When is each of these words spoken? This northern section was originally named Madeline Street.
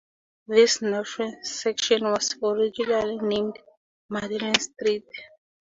This 0.47 0.81
northern 0.81 1.45
section 1.45 2.05
was 2.05 2.35
originally 2.41 3.17
named 3.19 3.59
Madeline 4.09 4.59
Street. 4.59 5.05